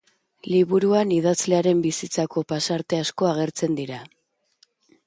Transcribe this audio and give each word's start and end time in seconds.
Liburuan 0.51 1.13
idazlearen 1.17 1.83
bizitzako 1.85 2.45
pasarte 2.55 3.03
asko 3.05 3.31
agertzen 3.35 3.79
dira. 3.83 4.03